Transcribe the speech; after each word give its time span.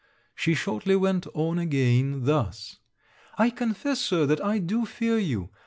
She 0.33 0.55
shortly 0.55 0.95
went 0.95 1.27
on 1.35 1.59
again 1.59 2.23
thus: 2.23 2.79
'I 3.37 3.51
confess, 3.51 3.99
Sir, 3.99 4.25
that 4.25 4.43
I 4.43 4.57
do 4.57 4.83
fear 4.83 5.19
you. 5.19 5.51